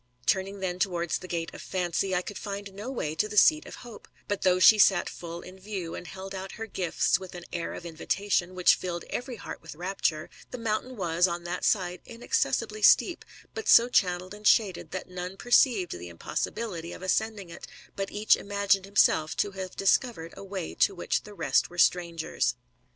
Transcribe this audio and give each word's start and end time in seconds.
Turning 0.25 0.61
then 0.61 0.79
towards 0.79 1.19
the 1.19 1.27
gate 1.27 1.53
of 1.53 1.61
Fancv, 1.61 2.11
I 2.11 2.23
could 2.23 2.39
find 2.39 2.73
no 2.73 2.89
way 2.89 3.13
to 3.13 3.29
the 3.29 3.37
seat 3.37 3.67
of 3.67 3.75
Hope; 3.85 4.07
but 4.27 4.41
though 4.41 4.57
she 4.57 4.79
sat 4.79 5.07
full 5.07 5.41
in 5.41 5.59
view, 5.59 5.93
and 5.93 6.07
held 6.07 6.33
out 6.33 6.53
her 6.53 6.65
gifts 6.65 7.19
with 7.19 7.35
an 7.35 7.45
air 7.53 7.75
of 7.75 7.83
invitatiooi 7.83 8.49
which 8.49 8.73
filled 8.73 9.05
every 9.11 9.35
heart 9.35 9.61
with 9.61 9.75
rapture, 9.75 10.31
the 10.49 10.57
mountain 10.57 10.95
was, 10.97 11.27
on 11.27 11.43
that 11.43 11.63
side, 11.63 12.01
inaccessibly 12.07 12.81
steep, 12.81 13.23
but 13.53 13.67
so 13.69 13.87
channelled 13.89 14.33
and 14.33 14.47
shaded, 14.47 14.89
that 14.89 15.07
none 15.07 15.37
perceived 15.37 15.91
the 15.91 16.09
iropossibihty 16.11 16.95
of 16.95 17.03
ascending 17.03 17.51
it, 17.51 17.67
but 17.95 18.09
each 18.09 18.35
imagined 18.35 18.85
himself 18.85 19.37
to 19.37 19.51
have 19.51 19.75
discovered 19.75 20.33
a 20.35 20.43
way 20.43 20.73
to 20.73 20.95
which 20.95 21.21
the 21.25 21.33
rest 21.35 21.69
were 21.69 21.77
strangers. 21.77 22.55